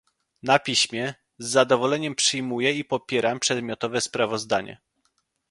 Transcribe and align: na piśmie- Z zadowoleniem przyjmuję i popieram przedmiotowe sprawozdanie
na 0.43 0.59
piśmie- 0.59 1.13
Z 1.39 1.47
zadowoleniem 1.49 2.15
przyjmuję 2.15 2.73
i 2.73 2.85
popieram 2.85 3.39
przedmiotowe 3.39 4.01
sprawozdanie 4.01 4.81